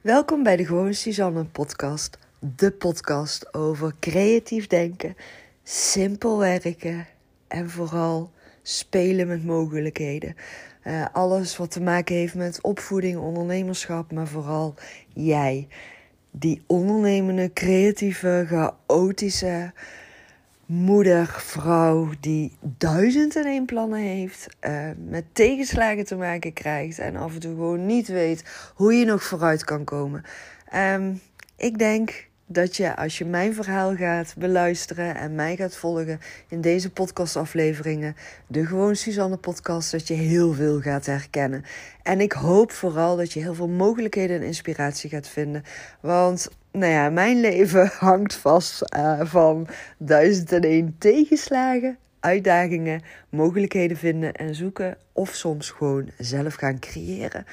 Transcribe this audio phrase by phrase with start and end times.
[0.00, 2.18] Welkom bij de Gewoon Suzanne podcast.
[2.56, 5.16] De podcast over creatief denken,
[5.62, 7.06] simpel werken
[7.48, 8.30] en vooral
[8.62, 10.36] spelen met mogelijkheden.
[10.84, 14.74] Uh, alles wat te maken heeft met opvoeding, ondernemerschap, maar vooral
[15.14, 15.68] jij.
[16.30, 19.72] Die ondernemende, creatieve, chaotische
[20.68, 27.16] moeder, vrouw die duizend en één plannen heeft, uh, met tegenslagen te maken krijgt en
[27.16, 30.24] af en toe gewoon niet weet hoe je nog vooruit kan komen.
[30.74, 31.20] Um,
[31.56, 36.60] ik denk dat je als je mijn verhaal gaat beluisteren en mij gaat volgen in
[36.60, 38.16] deze podcastafleveringen,
[38.46, 41.64] de Gewoon Suzanne podcast, dat je heel veel gaat herkennen.
[42.02, 45.62] En ik hoop vooral dat je heel veel mogelijkheden en inspiratie gaat vinden.
[46.00, 49.66] Want nou ja, mijn leven hangt vast uh, van
[49.98, 54.96] duizend en één tegenslagen, uitdagingen, mogelijkheden vinden en zoeken.
[55.12, 57.46] Of soms gewoon zelf gaan creëren.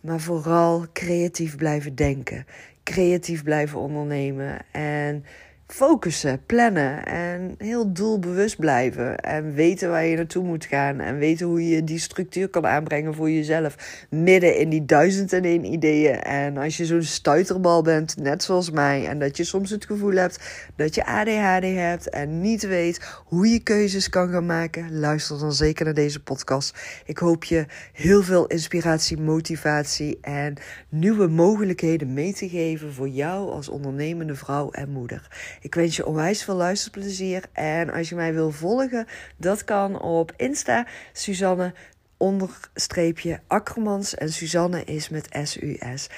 [0.00, 2.46] Maar vooral creatief blijven denken
[2.88, 5.24] creatief blijven ondernemen en
[5.68, 9.18] focussen, plannen en heel doelbewust blijven.
[9.18, 11.00] En weten waar je naartoe moet gaan.
[11.00, 14.06] En weten hoe je die structuur kan aanbrengen voor jezelf.
[14.10, 16.20] Midden in die duizend en één ideeën.
[16.22, 19.06] En als je zo'n stuiterbal bent, net zoals mij.
[19.06, 22.10] En dat je soms het gevoel hebt dat je ADHD hebt.
[22.10, 24.98] En niet weet hoe je keuzes kan gaan maken.
[24.98, 27.02] Luister dan zeker naar deze podcast.
[27.04, 30.54] Ik hoop je heel veel inspiratie, motivatie en
[30.88, 35.56] nieuwe mogelijkheden mee te geven voor jou als ondernemende vrouw en moeder.
[35.60, 37.44] Ik wens je onwijs veel luisterplezier.
[37.52, 39.06] En als je mij wil volgen,
[39.36, 40.86] dat kan op Insta.
[41.12, 41.74] Suzanne
[42.16, 44.14] onderstreepje Akkermans.
[44.14, 46.08] En Suzanne is met S-U-S.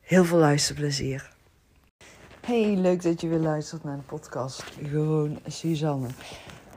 [0.00, 1.34] Heel veel luisterplezier.
[2.40, 4.64] Hey, leuk dat je weer luistert naar de podcast.
[4.82, 6.08] Gewoon Suzanne.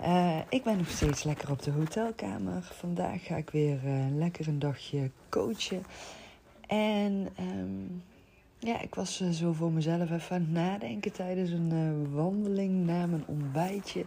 [0.02, 2.72] Uh, ik ben nog steeds lekker op de hotelkamer.
[2.80, 5.84] Vandaag ga ik weer uh, lekker een dagje coachen.
[6.68, 8.04] En um,
[8.60, 12.86] ja, ik was uh, zo voor mezelf even aan het nadenken tijdens een uh, wandeling
[12.86, 14.06] na mijn ontbijtje.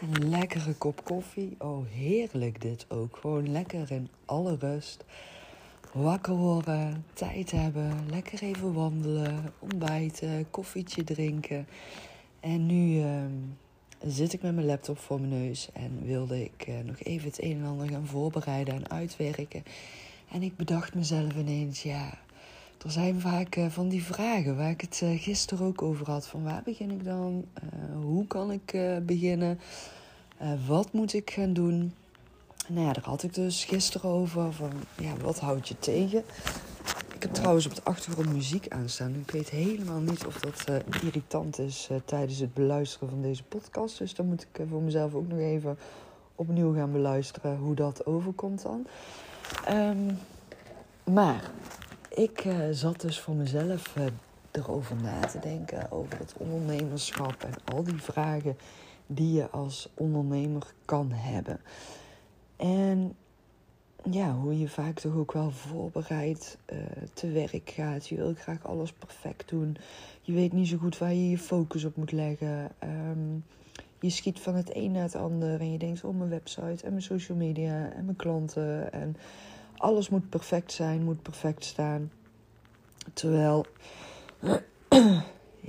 [0.00, 1.54] Een lekkere kop koffie.
[1.58, 3.16] Oh, heerlijk dit ook.
[3.16, 5.04] Gewoon lekker in alle rust.
[5.92, 11.66] Wakker worden, tijd hebben, lekker even wandelen, ontbijten, koffietje drinken.
[12.40, 13.24] En nu uh,
[14.06, 17.42] zit ik met mijn laptop voor mijn neus en wilde ik uh, nog even het
[17.42, 19.62] een en ander gaan voorbereiden en uitwerken.
[20.32, 22.18] En ik bedacht mezelf ineens, ja
[22.84, 26.26] er zijn vaak uh, van die vragen waar ik het uh, gisteren ook over had.
[26.26, 27.44] Van waar begin ik dan?
[27.54, 29.60] Uh, hoe kan ik beginnen?
[30.66, 31.94] wat moet ik gaan doen?
[32.68, 34.52] Nou ja, daar had ik dus gisteren over.
[34.52, 36.24] Van ja, wat houd je tegen?
[37.14, 39.14] Ik heb trouwens op de achtergrond muziek aanstaan.
[39.14, 40.64] Ik weet helemaal niet of dat
[41.02, 43.98] irritant is tijdens het beluisteren van deze podcast.
[43.98, 45.78] Dus dan moet ik voor mezelf ook nog even
[46.34, 48.86] opnieuw gaan beluisteren hoe dat overkomt dan.
[49.68, 50.18] Um,
[51.04, 51.50] maar
[52.14, 54.04] ik uh, zat dus voor mezelf uh,
[54.50, 55.90] erover na te denken.
[55.90, 58.56] Over het ondernemerschap en al die vragen
[59.06, 61.60] die je als ondernemer kan hebben.
[62.56, 63.16] En
[64.10, 66.78] ja, hoe je vaak toch ook wel voorbereid uh,
[67.12, 68.08] te werk gaat.
[68.08, 69.76] Je wil graag alles perfect doen.
[70.22, 72.70] Je weet niet zo goed waar je je focus op moet leggen.
[72.84, 73.44] Um,
[74.00, 76.90] je schiet van het een naar het ander en je denkt: oh, mijn website en
[76.90, 78.92] mijn social media en mijn klanten.
[78.92, 79.16] En
[79.80, 82.10] alles moet perfect zijn, moet perfect staan.
[83.12, 83.66] Terwijl,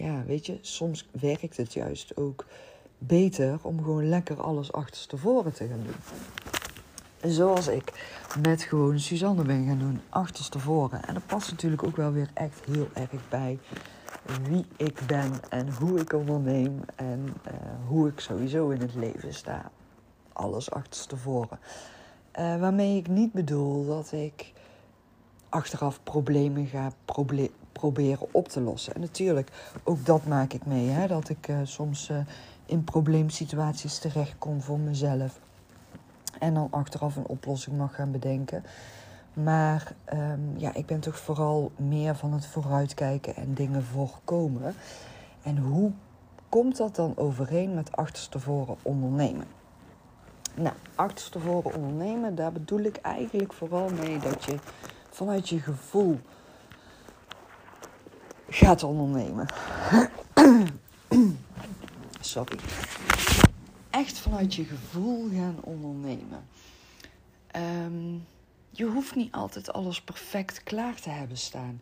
[0.04, 2.46] ja, weet je, soms werkt het juist ook
[2.98, 7.32] beter om gewoon lekker alles achterstevoren te gaan doen.
[7.32, 11.04] Zoals ik met gewoon Suzanne ben gaan doen, achterstevoren.
[11.04, 13.60] En dat past natuurlijk ook wel weer echt heel erg bij
[14.50, 17.54] wie ik ben en hoe ik onderneem en uh,
[17.88, 19.72] hoe ik sowieso in het leven sta.
[20.34, 21.60] Alles achterstevoren.
[22.40, 24.54] Uh, waarmee ik niet bedoel dat ik
[25.50, 26.92] achteraf problemen ga
[27.72, 28.94] proberen op te lossen.
[28.94, 29.52] En natuurlijk,
[29.84, 30.88] ook dat maak ik mee.
[30.88, 32.18] Hè, dat ik uh, soms uh,
[32.66, 35.40] in probleemsituaties terechtkom voor mezelf.
[36.40, 38.64] En dan achteraf een oplossing mag gaan bedenken.
[39.34, 44.74] Maar um, ja, ik ben toch vooral meer van het vooruitkijken en dingen voorkomen.
[45.44, 45.92] En hoe
[46.50, 49.61] komt dat dan overeen met achterstevoren ondernemen?
[50.54, 54.58] Nou, achterstevoren ondernemen, daar bedoel ik eigenlijk vooral mee dat je
[55.10, 56.20] vanuit je gevoel
[58.50, 59.48] gaat ondernemen.
[62.20, 62.60] Sorry.
[63.90, 66.48] Echt vanuit je gevoel gaan ondernemen.
[67.56, 68.28] Um,
[68.70, 71.82] je hoeft niet altijd alles perfect klaar te hebben staan.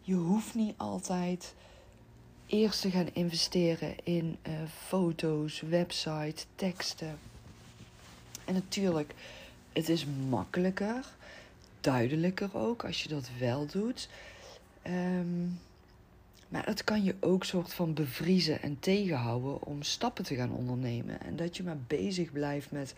[0.00, 1.54] Je hoeft niet altijd
[2.46, 4.52] eerst te gaan investeren in uh,
[4.86, 7.18] foto's, website, teksten.
[8.46, 9.14] En natuurlijk,
[9.72, 11.06] het is makkelijker,
[11.80, 14.08] duidelijker ook als je dat wel doet.
[14.82, 15.46] Ehm,
[16.48, 21.20] maar het kan je ook soort van bevriezen en tegenhouden om stappen te gaan ondernemen.
[21.20, 22.94] En dat je maar bezig blijft met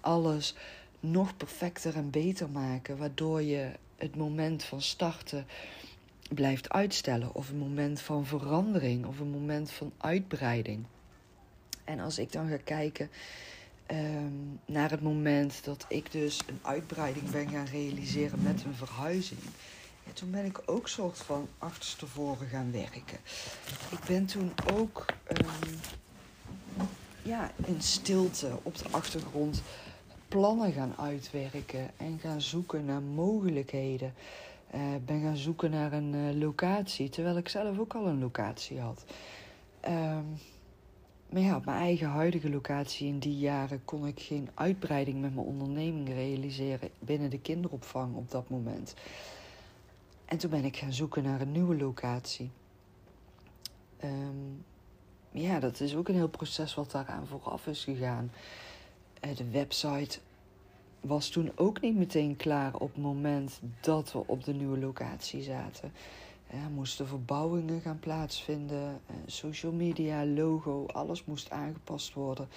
[0.00, 0.54] alles
[1.00, 5.46] nog perfecter en beter maken, waardoor je het moment van starten
[6.34, 10.84] blijft uitstellen, of een moment van verandering, of een moment van uitbreiding.
[11.84, 13.10] En als ik dan ga kijken
[13.86, 14.32] ehm,
[14.64, 19.40] naar het moment dat ik dus een uitbreiding ben gaan realiseren met een verhuizing.
[20.12, 23.18] toen ben ik ook soort van achterstevoren gaan werken.
[23.90, 25.74] Ik ben toen ook ehm,
[27.22, 29.62] ja, in stilte op de achtergrond
[30.28, 34.14] plannen gaan uitwerken en gaan zoeken naar mogelijkheden.
[34.74, 38.80] Uh, ben gaan zoeken naar een uh, locatie, terwijl ik zelf ook al een locatie
[38.80, 39.04] had.
[39.88, 40.38] Um,
[41.28, 45.34] maar ja, op mijn eigen huidige locatie in die jaren kon ik geen uitbreiding met
[45.34, 48.94] mijn onderneming realiseren binnen de kinderopvang op dat moment.
[50.24, 52.50] En toen ben ik gaan zoeken naar een nieuwe locatie.
[54.04, 54.64] Um,
[55.30, 58.30] ja, dat is ook een heel proces wat daaraan vooraf is gegaan.
[59.20, 60.18] Eh, de website
[61.00, 65.42] was toen ook niet meteen klaar op het moment dat we op de nieuwe locatie
[65.42, 65.92] zaten.
[66.74, 72.48] Moesten verbouwingen gaan plaatsvinden, eh, social media, logo, alles moest aangepast worden.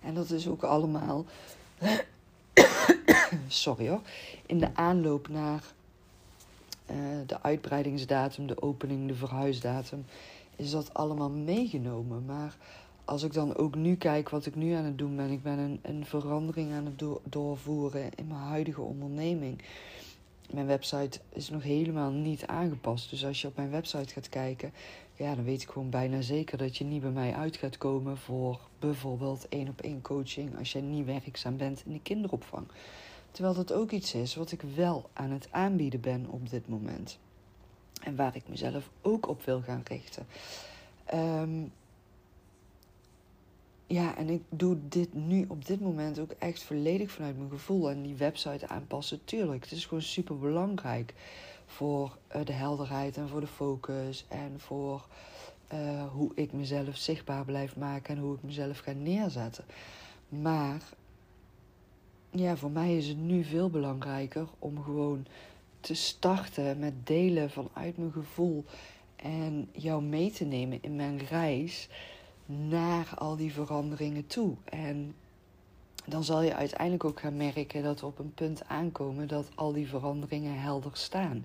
[0.00, 1.24] En dat is ook allemaal,
[3.48, 4.00] sorry hoor,
[4.46, 5.62] in de aanloop naar
[6.90, 6.96] uh,
[7.26, 10.04] de uitbreidingsdatum, de opening, de verhuisdatum,
[10.56, 12.24] is dat allemaal meegenomen.
[12.24, 12.56] Maar
[13.04, 15.58] als ik dan ook nu kijk wat ik nu aan het doen ben, ik ben
[15.58, 19.62] een, een verandering aan het doorvoeren in mijn huidige onderneming.
[20.50, 23.10] Mijn website is nog helemaal niet aangepast.
[23.10, 24.72] Dus als je op mijn website gaat kijken,
[25.14, 28.16] ja, dan weet ik gewoon bijna zeker dat je niet bij mij uit gaat komen
[28.16, 32.66] voor bijvoorbeeld één op één coaching als jij niet werkzaam bent in de kinderopvang.
[33.30, 37.18] Terwijl dat ook iets is wat ik wel aan het aanbieden ben op dit moment.
[38.02, 40.26] En waar ik mezelf ook op wil gaan richten.
[41.14, 41.72] Um,
[43.86, 47.90] ja, en ik doe dit nu op dit moment ook echt volledig vanuit mijn gevoel.
[47.90, 49.62] En die website aanpassen, tuurlijk.
[49.62, 51.14] Het is gewoon super belangrijk
[51.66, 54.24] voor eh, de helderheid en voor de focus.
[54.28, 55.06] En voor
[55.72, 59.64] uh, hoe ik mezelf zichtbaar blijf maken en hoe ik mezelf ga neerzetten.
[60.28, 60.82] Maar
[62.30, 65.26] ja, voor mij is het nu veel belangrijker om gewoon
[65.80, 68.64] te starten met delen vanuit mijn gevoel.
[69.16, 71.88] En jou mee te nemen in mijn reis
[72.46, 74.54] naar al die veranderingen toe.
[74.64, 75.14] En
[76.06, 79.72] dan zal je uiteindelijk ook gaan merken dat we op een punt aankomen dat al
[79.72, 81.44] die veranderingen helder staan.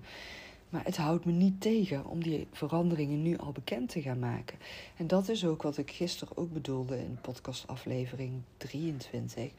[0.68, 4.58] Maar het houdt me niet tegen om die veranderingen nu al bekend te gaan maken.
[4.96, 9.50] En dat is ook wat ik gisteren ook bedoelde in podcastaflevering 23.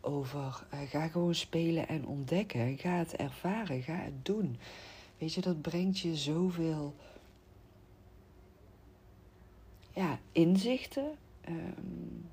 [0.00, 2.78] Over uh, ga gewoon spelen en ontdekken.
[2.78, 4.56] Ga het ervaren, ga het doen.
[5.18, 6.94] Weet je, dat brengt je zoveel
[9.98, 11.10] ja, inzichten.
[11.48, 12.28] Um,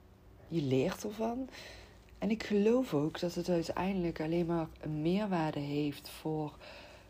[0.48, 1.50] je leert ervan.
[2.18, 6.58] En ik geloof ook dat het uiteindelijk alleen maar een meerwaarde heeft voor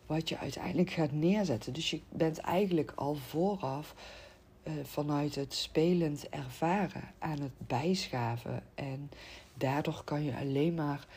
[0.05, 1.73] wat je uiteindelijk gaat neerzetten.
[1.73, 3.95] Dus je bent eigenlijk al vooraf
[4.63, 8.63] uh, vanuit het spelend ervaren aan het bijschaven.
[8.75, 9.09] En
[9.53, 11.07] daardoor kan je alleen maar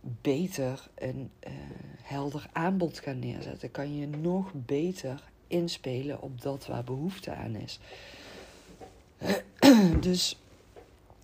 [0.00, 1.52] beter een uh,
[2.02, 3.70] helder aanbod gaan neerzetten.
[3.70, 7.80] Kan je nog beter inspelen op dat waar behoefte aan is.
[10.00, 10.36] dus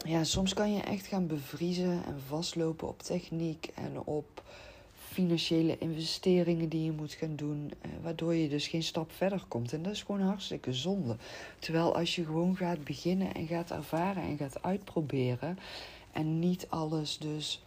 [0.04, 4.42] ja, soms kan je echt gaan bevriezen en vastlopen op techniek en op
[5.12, 9.72] financiële investeringen die je moet gaan doen, eh, waardoor je dus geen stap verder komt.
[9.72, 11.16] En dat is gewoon hartstikke zonde.
[11.58, 15.58] Terwijl als je gewoon gaat beginnen en gaat ervaren en gaat uitproberen
[16.12, 17.62] en niet alles dus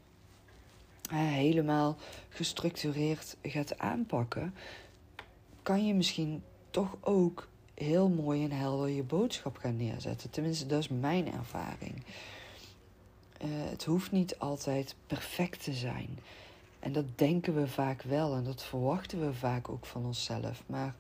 [1.09, 1.97] helemaal
[2.29, 4.53] gestructureerd gaat aanpakken,
[5.63, 10.29] kan je misschien toch ook heel mooi en helder je boodschap gaan neerzetten.
[10.29, 11.93] Tenminste, dat is mijn ervaring.
[13.43, 16.19] Uh, het hoeft niet altijd perfect te zijn.
[16.79, 20.63] En dat denken we vaak wel en dat verwachten we vaak ook van onszelf.
[20.65, 20.95] Maar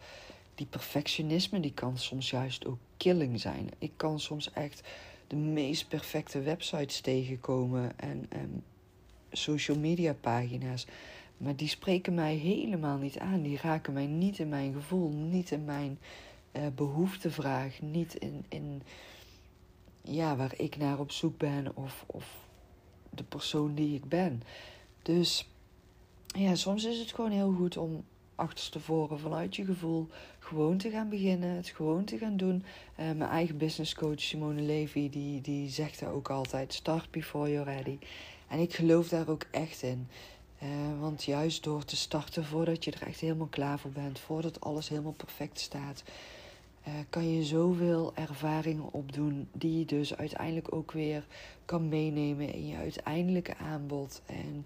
[0.55, 3.69] die perfectionisme die kan soms juist ook killing zijn.
[3.77, 4.81] Ik kan soms echt
[5.27, 8.63] de meest perfecte websites tegenkomen en, en
[9.31, 10.85] social media pagina's.
[11.37, 13.41] Maar die spreken mij helemaal niet aan.
[13.41, 15.99] Die raken mij niet in mijn gevoel, niet in mijn
[16.57, 18.81] uh, behoeftevraag, niet in, in
[20.01, 22.25] ja, waar ik naar op zoek ben of, of
[23.09, 24.43] de persoon die ik ben.
[25.01, 25.49] Dus
[26.27, 28.03] ja, soms is het gewoon heel goed om
[28.35, 30.07] achterstevoren vanuit je gevoel
[30.39, 32.63] gewoon te gaan beginnen, het gewoon te gaan doen.
[32.99, 37.51] Uh, mijn eigen business coach Simone Levy, die, die zegt er ook altijd, start before
[37.51, 37.97] you're ready.
[38.47, 40.07] En ik geloof daar ook echt in.
[40.99, 44.89] want juist door te starten voordat je er echt helemaal klaar voor bent, voordat alles
[44.89, 46.03] helemaal perfect staat,
[46.87, 51.25] uh, kan je zoveel ervaringen opdoen die je dus uiteindelijk ook weer
[51.65, 54.21] kan meenemen in je uiteindelijke aanbod.
[54.25, 54.65] En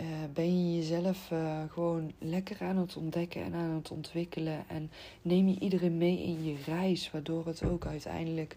[0.00, 4.64] uh, ben je jezelf uh, gewoon lekker aan het ontdekken en aan het ontwikkelen.
[4.68, 4.90] En
[5.22, 8.56] neem je iedereen mee in je reis, waardoor het ook uiteindelijk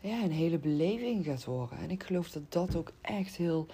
[0.00, 1.78] ja, een hele beleving gaat worden.
[1.78, 3.66] En ik geloof dat dat ook echt heel,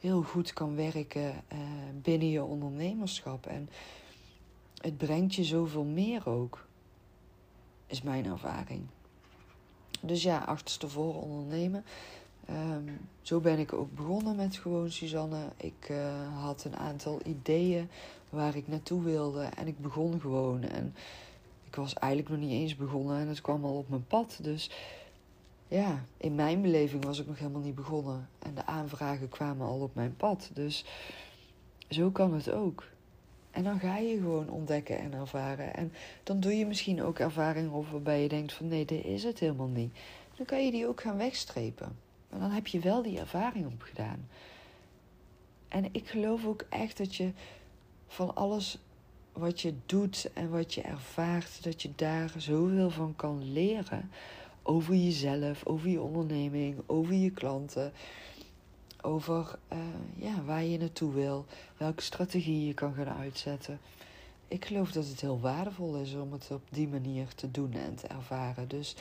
[0.00, 1.44] heel goed kan werken
[2.02, 3.46] binnen je ondernemerschap.
[3.46, 3.68] En
[4.80, 6.66] het brengt je zoveel meer ook
[7.92, 8.82] is mijn ervaring.
[10.00, 11.84] Dus ja, achterstevoren ondernemen.
[12.50, 15.48] Um, zo ben ik ook begonnen met gewoon Suzanne.
[15.56, 17.88] Ik uh, had een aantal ideeën
[18.30, 20.62] waar ik naartoe wilde en ik begon gewoon.
[20.62, 20.94] En
[21.66, 24.38] ik was eigenlijk nog niet eens begonnen en het kwam al op mijn pad.
[24.42, 24.70] Dus
[25.68, 28.28] ja, in mijn beleving was ik nog helemaal niet begonnen.
[28.38, 30.50] En de aanvragen kwamen al op mijn pad.
[30.52, 30.84] Dus
[31.88, 32.84] zo kan het ook.
[33.52, 35.74] En dan ga je gewoon ontdekken en ervaren.
[35.74, 35.92] En
[36.22, 39.38] dan doe je misschien ook ervaringen of waarbij je denkt van nee, dit is het
[39.38, 39.92] helemaal niet.
[40.36, 41.96] Dan kan je die ook gaan wegstrepen.
[42.30, 44.28] Maar dan heb je wel die ervaring opgedaan.
[45.68, 47.32] En ik geloof ook echt dat je
[48.06, 48.78] van alles
[49.32, 54.10] wat je doet en wat je ervaart, dat je daar zoveel van kan leren.
[54.62, 57.92] Over jezelf, over je onderneming, over je klanten
[59.02, 59.78] over uh,
[60.16, 63.78] ja, waar je naartoe wil, welke strategie je kan gaan uitzetten.
[64.48, 67.94] Ik geloof dat het heel waardevol is om het op die manier te doen en
[67.94, 68.68] te ervaren.
[68.68, 68.96] Dus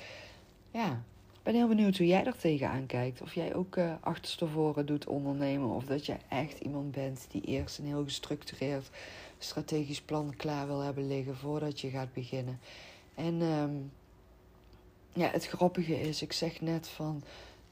[0.72, 0.90] ja,
[1.34, 3.22] ik ben heel benieuwd hoe jij er tegenaan kijkt.
[3.22, 5.70] Of jij ook uh, achterstevoren doet ondernemen.
[5.70, 8.90] Of dat jij echt iemand bent die eerst een heel gestructureerd
[9.38, 12.60] strategisch plan klaar wil hebben liggen voordat je gaat beginnen.
[13.16, 13.92] En um,
[15.14, 17.24] ja, het grappige is, ik zeg net van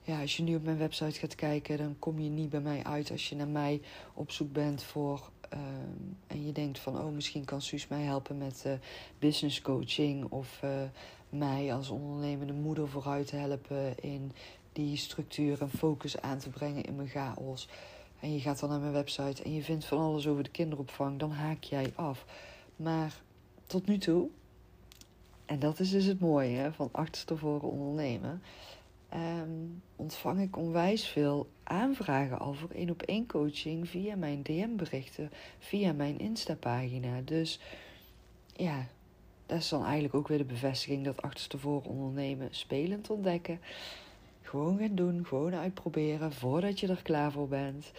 [0.10, 2.84] ja, als je nu op mijn website gaat kijken, dan kom je niet bij mij
[2.84, 3.82] uit als je naar mij
[4.14, 5.30] op zoek bent voor.
[5.54, 5.60] Uh,
[6.28, 8.74] en je denkt van, oh, misschien kan Suus mij helpen met uh,
[9.20, 10.32] business coaching.
[10.32, 10.70] Of uh,
[11.30, 14.32] mij als ondernemende moeder vooruit helpen in
[14.74, 17.68] die structuur en focus aan te brengen in mijn chaos.
[18.20, 21.20] En je gaat dan naar mijn website en je vindt van alles over de kinderopvang,
[21.20, 22.26] dan haak jij af.
[22.76, 23.22] Maar
[23.66, 24.28] tot nu toe,
[25.46, 28.42] en dat is dus het mooie hè, van achterstevoren ondernemen
[29.14, 35.32] um, ontvang ik onwijs veel aanvragen al voor één op één coaching via mijn DM-berichten,
[35.60, 37.22] via mijn Insta-pagina.
[37.22, 37.60] Dus
[38.54, 38.88] ja,
[39.46, 43.60] dat is dan eigenlijk ook weer de bevestiging dat achterstevoren ondernemen spelend ontdekken.
[44.42, 47.92] Gewoon gaan doen, gewoon uitproberen voordat je er klaar voor bent.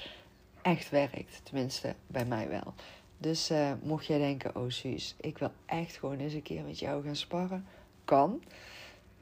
[0.62, 2.75] Echt werkt, tenminste bij mij wel.
[3.19, 6.79] Dus uh, mocht jij denken, oh Suus, ik wil echt gewoon eens een keer met
[6.79, 7.67] jou gaan sparren,
[8.05, 8.43] kan.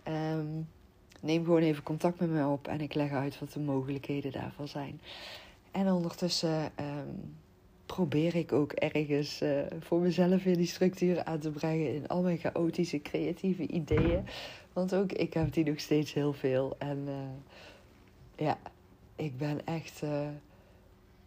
[0.09, 0.69] Um,
[1.21, 4.69] neem gewoon even contact met me op en ik leg uit wat de mogelijkheden daarvan
[4.69, 5.01] zijn.
[5.71, 7.09] En ondertussen ehm,
[7.87, 12.23] probeer ik ook ergens uh, voor mezelf weer die structuur aan te brengen in al
[12.23, 14.25] mijn chaotische creatieve ideeën.
[14.73, 16.77] Want ook ik heb die nog steeds heel veel.
[16.79, 17.15] En uh,
[18.47, 18.59] ja,
[19.17, 20.21] ik ben echt uh,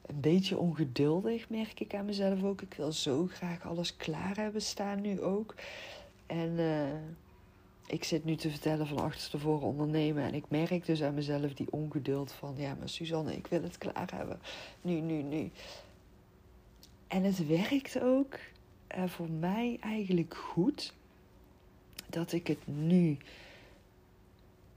[0.06, 2.62] een beetje ongeduldig, merk ik aan mezelf ook.
[2.62, 5.56] Ik wil zo graag alles klaar hebben staan nu ook.
[6.26, 6.60] En
[7.92, 10.24] ik zit nu te vertellen van achterstevoren ondernemen.
[10.24, 12.56] En ik merk dus aan mezelf die ongeduld van...
[12.58, 14.40] Ja, maar Suzanne, ik wil het klaar hebben.
[14.82, 15.52] Nu, nu, nu.
[17.08, 18.40] En het werkt ook
[18.98, 20.94] uh, voor mij eigenlijk goed...
[22.10, 23.18] dat ik het nu...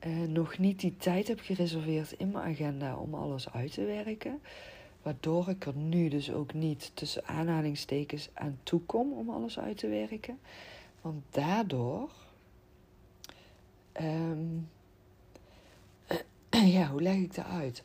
[0.06, 4.40] Uh, nog niet die tijd heb gereserveerd in mijn agenda om alles uit te werken.
[5.02, 9.78] Waardoor ik er nu dus ook niet tussen aanhalingstekens aan toe kom om alles uit
[9.78, 10.38] te werken.
[11.00, 12.10] Want daardoor
[14.00, 14.68] Um,
[16.76, 17.84] ja, hoe leg ik dat uit?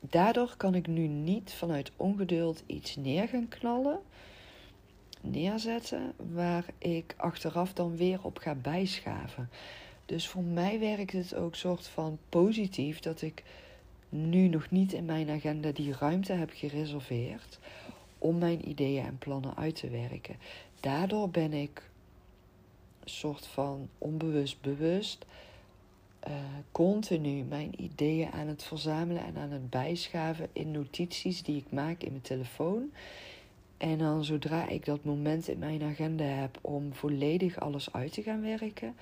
[0.00, 4.00] Daardoor kan ik nu niet vanuit ongeduld iets neer gaan knallen,
[5.20, 9.48] neerzetten, waar ik achteraf dan weer op ga bijschaven.
[10.04, 13.44] Dus voor mij werkt het ook soort van positief dat ik
[14.08, 17.58] nu nog niet in mijn agenda die ruimte heb gereserveerd
[18.18, 20.36] om mijn ideeën en plannen uit te werken.
[20.80, 21.90] Daardoor ben ik
[23.08, 25.26] soort van onbewust bewust
[26.28, 26.34] uh,
[26.72, 32.02] continu mijn ideeën aan het verzamelen en aan het bijschaven in notities die ik maak
[32.02, 32.90] in mijn telefoon.
[33.76, 38.22] En dan zodra ik dat moment in mijn agenda heb om volledig alles uit te
[38.22, 38.94] gaan werken,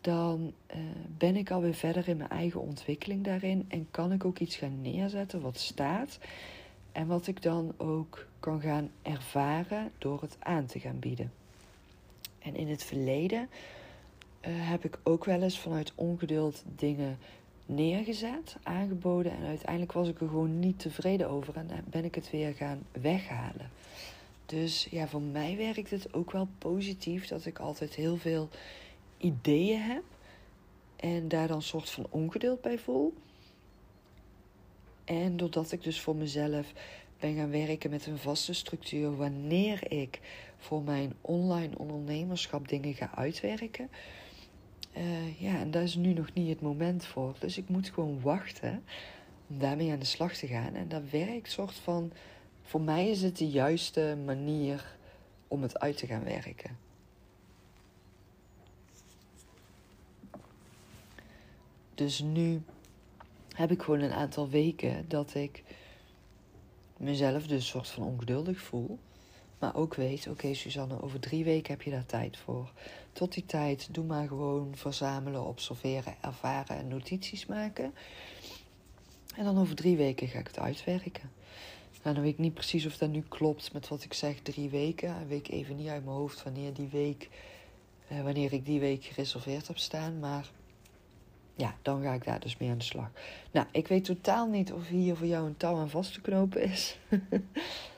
[0.00, 0.76] dan uh,
[1.18, 4.80] ben ik alweer verder in mijn eigen ontwikkeling daarin en kan ik ook iets gaan
[4.80, 6.18] neerzetten wat staat
[6.92, 11.39] en wat ik dan ook kan gaan ervaren door het aan te gaan bieden.
[12.42, 13.48] En in het verleden
[14.48, 17.18] uh, heb ik ook wel eens vanuit ongeduld dingen
[17.66, 19.32] neergezet, aangeboden.
[19.32, 21.56] En uiteindelijk was ik er gewoon niet tevreden over.
[21.56, 23.70] En ben ik het weer gaan weghalen.
[24.46, 28.48] Dus ja, voor mij werkt het ook wel positief dat ik altijd heel veel
[29.16, 30.02] ideeën heb.
[30.96, 33.14] En daar dan een soort van ongeduld bij voel.
[35.04, 36.72] En doordat ik dus voor mezelf
[37.18, 40.20] ben gaan werken met een vaste structuur wanneer ik
[40.60, 43.90] voor mijn online ondernemerschap dingen ga uitwerken.
[44.96, 47.34] Uh, ja, en daar is nu nog niet het moment voor.
[47.38, 48.82] Dus ik moet gewoon wachten
[49.46, 50.74] om daarmee aan de slag te gaan.
[50.74, 52.12] En dat werkt soort van.
[52.62, 54.96] Voor mij is het de juiste manier
[55.48, 56.78] om het uit te gaan werken.
[61.94, 62.62] Dus nu
[63.48, 65.62] heb ik gewoon een aantal weken dat ik
[66.96, 68.98] mezelf dus soort van ongeduldig voel.
[69.60, 72.72] Maar ook weet, oké Suzanne, over drie weken heb je daar tijd voor.
[73.12, 77.94] Tot die tijd, doe maar gewoon verzamelen, observeren, ervaren en notities maken.
[79.36, 81.30] En dan over drie weken ga ik het uitwerken.
[82.02, 84.68] Nou, dan weet ik niet precies of dat nu klopt met wat ik zeg, drie
[84.68, 85.20] weken.
[85.20, 87.28] Ik weet even niet uit mijn hoofd wanneer die week,
[88.08, 90.18] eh, wanneer ik die week gereserveerd heb staan.
[90.18, 90.50] Maar
[91.54, 93.10] ja, dan ga ik daar dus mee aan de slag.
[93.50, 96.62] Nou, ik weet totaal niet of hier voor jou een touw aan vast te knopen
[96.62, 96.98] is.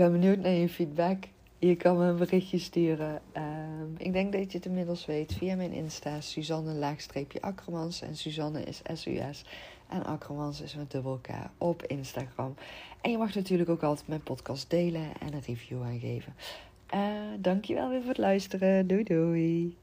[0.00, 1.24] ben benieuwd naar je feedback.
[1.58, 3.20] Je kan me een berichtje sturen.
[3.32, 6.20] Ehm, ik denk dat je het inmiddels weet via mijn Insta.
[6.20, 8.02] Suzanne laagstreepje Akkermans.
[8.02, 9.44] En Suzanne is S-U-S.
[9.88, 11.28] En Akkermans is met dubbel K
[11.58, 12.54] op Instagram.
[13.00, 16.34] En je mag natuurlijk ook altijd mijn podcast delen en een review aangeven.
[16.94, 17.00] Uh,
[17.38, 18.86] dankjewel weer voor het luisteren.
[18.86, 19.76] Doei doei.